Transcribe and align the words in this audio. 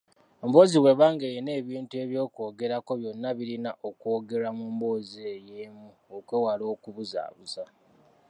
Emboozi 0.43 0.77
bweba 0.79 1.05
ng'erina 1.13 1.51
ebintu 1.61 1.93
eby’okwogerako 2.03 2.91
byonna 2.99 3.29
birina 3.37 3.71
okwogerwa 3.87 4.49
mu 4.59 4.65
mboozi 4.73 5.19
eyo 5.33 5.55
emu 5.65 5.87
okwewala 6.17 6.63
okubuzaabuza. 6.73 7.63